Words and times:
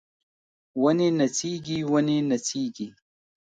ونې 0.81 1.07
نڅیږي 1.17 1.77
ونې 1.91 2.17
نڅیږي 2.29 2.87